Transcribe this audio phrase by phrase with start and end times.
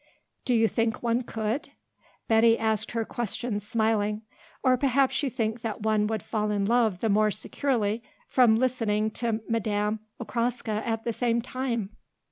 [0.45, 1.69] Do you think one could?"
[2.27, 4.23] Betty asked her questions smiling.
[4.63, 9.11] "Or perhaps you think that one would fall in love the more securely from listening
[9.21, 11.91] to Madame Okraska at the same time.